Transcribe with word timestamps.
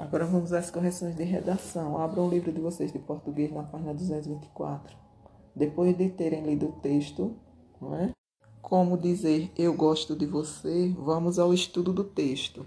Agora 0.00 0.24
vamos 0.24 0.50
às 0.54 0.70
correções 0.70 1.14
de 1.14 1.24
redação. 1.24 1.98
Abram 1.98 2.26
o 2.26 2.30
livro 2.30 2.50
de 2.50 2.58
vocês 2.58 2.90
de 2.90 2.98
português 2.98 3.52
na 3.52 3.62
página 3.62 3.92
224. 3.92 4.96
Depois 5.54 5.94
de 5.94 6.08
terem 6.08 6.42
lido 6.42 6.70
o 6.70 6.72
texto, 6.80 7.36
não 7.78 7.94
é? 7.94 8.10
Como 8.62 8.96
dizer 8.96 9.52
eu 9.58 9.74
gosto 9.74 10.16
de 10.16 10.24
você, 10.24 10.88
vamos 10.98 11.38
ao 11.38 11.52
estudo 11.52 11.92
do 11.92 12.02
texto. 12.02 12.64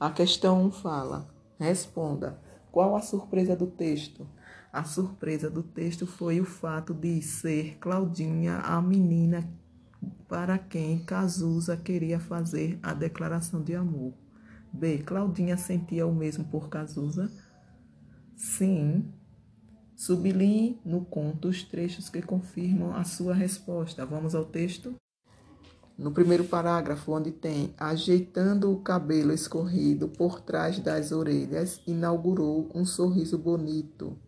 A 0.00 0.10
questão 0.10 0.60
1 0.64 0.72
fala: 0.72 1.28
responda. 1.56 2.40
Qual 2.72 2.96
a 2.96 3.00
surpresa 3.00 3.54
do 3.54 3.68
texto? 3.68 4.26
A 4.72 4.82
surpresa 4.82 5.48
do 5.48 5.62
texto 5.62 6.04
foi 6.04 6.40
o 6.40 6.44
fato 6.44 6.92
de 6.92 7.22
ser 7.22 7.78
Claudinha 7.78 8.56
a 8.56 8.82
menina 8.82 9.48
para 10.28 10.58
quem 10.58 10.98
Cazuza 11.04 11.76
queria 11.76 12.18
fazer 12.18 12.80
a 12.82 12.92
declaração 12.92 13.62
de 13.62 13.76
amor. 13.76 14.14
B. 14.72 14.98
Claudinha 14.98 15.56
sentia 15.56 16.06
o 16.06 16.14
mesmo 16.14 16.44
por 16.44 16.68
Cazuza? 16.68 17.30
Sim. 18.34 19.12
Sublinhe 19.94 20.80
no 20.84 21.04
conto 21.04 21.48
os 21.48 21.62
trechos 21.62 22.08
que 22.08 22.22
confirmam 22.22 22.94
a 22.94 23.04
sua 23.04 23.34
resposta. 23.34 24.06
Vamos 24.06 24.34
ao 24.34 24.44
texto? 24.44 24.94
No 25.96 26.10
primeiro 26.10 26.44
parágrafo, 26.44 27.12
onde 27.12 27.30
tem 27.30 27.74
ajeitando 27.78 28.72
o 28.72 28.80
cabelo 28.80 29.32
escorrido 29.32 30.08
por 30.08 30.40
trás 30.40 30.78
das 30.78 31.12
orelhas, 31.12 31.80
inaugurou 31.86 32.68
um 32.74 32.84
sorriso 32.84 33.38
bonito. 33.38 34.18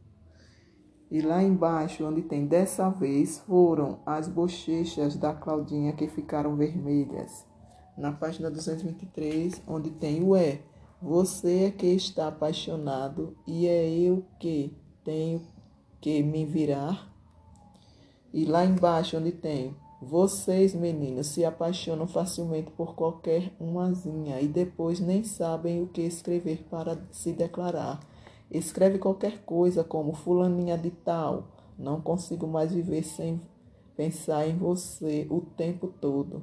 E 1.10 1.20
lá 1.22 1.42
embaixo, 1.42 2.04
onde 2.04 2.22
tem 2.22 2.46
dessa 2.46 2.90
vez, 2.90 3.38
foram 3.40 4.00
as 4.04 4.28
bochechas 4.28 5.16
da 5.16 5.32
Claudinha 5.32 5.94
que 5.94 6.06
ficaram 6.06 6.54
vermelhas. 6.54 7.46
Na 7.96 8.12
página 8.12 8.50
223, 8.50 9.62
onde 9.68 9.90
tem 9.90 10.22
o 10.22 10.34
é, 10.34 10.60
você 11.00 11.64
é 11.64 11.70
que 11.70 11.86
está 11.86 12.28
apaixonado 12.28 13.36
e 13.46 13.68
é 13.68 13.88
eu 13.88 14.24
que 14.40 14.76
tenho 15.04 15.40
que 16.00 16.22
me 16.22 16.44
virar. 16.44 17.08
E 18.32 18.44
lá 18.44 18.64
embaixo, 18.64 19.16
onde 19.16 19.30
tem 19.30 19.76
vocês, 20.02 20.74
meninos, 20.74 21.28
se 21.28 21.44
apaixonam 21.44 22.06
facilmente 22.06 22.70
por 22.72 22.94
qualquer 22.94 23.52
umazinha 23.60 24.40
e 24.40 24.48
depois 24.48 25.00
nem 25.00 25.22
sabem 25.24 25.82
o 25.82 25.86
que 25.86 26.02
escrever 26.02 26.64
para 26.68 26.98
se 27.10 27.32
declarar. 27.32 28.00
Escreve 28.50 28.98
qualquer 28.98 29.38
coisa 29.44 29.82
como 29.82 30.12
fulaninha 30.12 30.76
de 30.76 30.90
tal. 30.90 31.48
Não 31.78 32.00
consigo 32.00 32.46
mais 32.46 32.72
viver 32.72 33.02
sem 33.02 33.40
pensar 33.96 34.48
em 34.48 34.56
você 34.56 35.26
o 35.30 35.40
tempo 35.40 35.88
todo. 36.00 36.42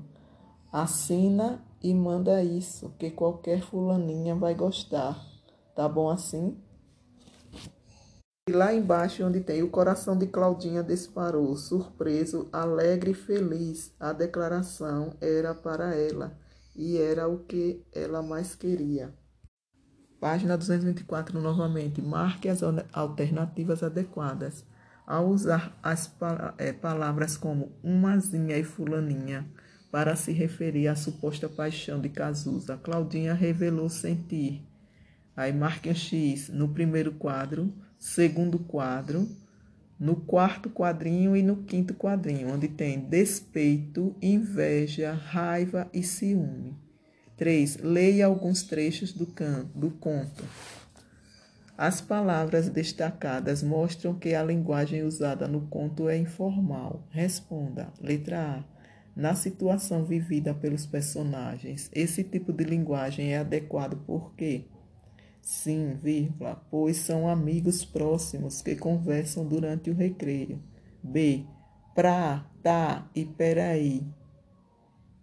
Assina 0.72 1.62
e 1.84 1.94
manda 1.94 2.42
isso, 2.42 2.96
que 2.98 3.12
qualquer 3.12 3.62
fulaninha 3.62 4.34
vai 4.34 4.56
gostar. 4.56 5.22
Tá 5.76 5.90
bom 5.90 6.10
assim? 6.10 6.58
E 8.48 8.54
lá 8.54 8.74
embaixo, 8.74 9.26
onde 9.26 9.42
tem 9.42 9.62
o 9.62 9.70
coração 9.70 10.18
de 10.18 10.28
Claudinha 10.28 10.82
disparou, 10.82 11.58
surpreso, 11.58 12.48
alegre 12.54 13.12
e 13.12 13.14
feliz. 13.14 13.94
A 14.00 14.14
declaração 14.14 15.14
era 15.20 15.54
para 15.54 15.94
ela 15.94 16.40
e 16.74 16.98
era 16.98 17.28
o 17.28 17.40
que 17.40 17.86
ela 17.94 18.22
mais 18.22 18.56
queria. 18.56 19.14
Página 20.22 20.58
224 20.58 21.42
novamente. 21.42 22.02
Marque 22.02 22.48
as 22.48 22.62
alternativas 22.94 23.84
adequadas. 23.84 24.66
Ao 25.06 25.28
usar 25.28 25.78
as 25.84 26.10
é, 26.58 26.72
palavras 26.72 27.36
como 27.36 27.74
umazinha 27.84 28.58
e 28.58 28.64
fulaninha 28.64 29.46
para 29.92 30.16
se 30.16 30.32
referir 30.32 30.88
à 30.88 30.96
suposta 30.96 31.50
paixão 31.50 32.00
de 32.00 32.10
Cazuza, 32.10 32.78
Claudinha 32.78 33.34
revelou 33.34 33.90
sentir. 33.90 34.66
Aí 35.36 35.52
marque 35.52 35.90
um 35.90 35.96
X 35.96 36.50
no 36.50 36.70
primeiro 36.70 37.12
quadro 37.12 37.74
segundo 38.02 38.58
quadro, 38.58 39.30
no 40.00 40.16
quarto 40.16 40.72
quadrinho 40.72 41.38
e 41.38 41.44
no 41.44 41.58
quinto 41.58 41.94
quadrinho, 41.94 42.52
onde 42.52 42.68
tem 42.68 43.00
despeito, 43.00 44.16
inveja, 44.20 45.14
raiva 45.14 45.88
e 45.94 46.02
ciúme. 46.02 46.76
3. 47.38 47.78
Leia 47.78 48.26
alguns 48.26 48.64
trechos 48.64 49.14
do, 49.14 49.28
can, 49.28 49.70
do 49.76 49.92
conto. 49.92 50.44
As 51.78 52.02
palavras 52.02 52.70
destacadas 52.70 53.62
mostram 53.62 54.16
que 54.16 54.34
a 54.34 54.44
linguagem 54.44 55.04
usada 55.04 55.48
no 55.48 55.62
conto 55.68 56.10
é 56.10 56.18
informal. 56.18 57.08
Responda. 57.12 57.94
Letra 58.02 58.58
A. 58.58 58.81
Na 59.16 59.36
situação 59.36 60.06
vivida 60.06 60.54
pelos 60.54 60.86
personagens, 60.86 61.90
esse 61.94 62.24
tipo 62.24 62.54
de 62.54 62.64
linguagem 62.64 63.34
é 63.34 63.40
adequado 63.40 63.98
porque 64.06 64.66
Sim, 65.42 65.96
vírgula, 65.96 66.64
pois 66.70 66.98
são 66.98 67.28
amigos 67.28 67.84
próximos 67.84 68.62
que 68.62 68.76
conversam 68.76 69.46
durante 69.46 69.90
o 69.90 69.96
recreio. 69.96 70.62
B. 71.02 71.46
Pra, 71.96 72.46
tá 72.62 73.10
e 73.16 73.26
peraí. 73.26 74.06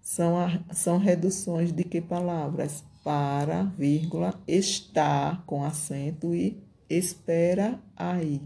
São, 0.01 0.37
a, 0.37 0.61
são 0.73 0.99
reduções 0.99 1.73
de 1.73 1.85
que 1.85 2.01
palavras? 2.01 2.85
Para, 3.05 3.65
vírgula, 3.79 4.35
está 4.47 5.43
com 5.47 5.65
acento 5.65 6.35
e 6.35 6.63
espera 6.91 7.81
aí. 7.97 8.43